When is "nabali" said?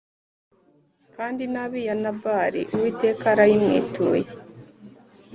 2.01-2.61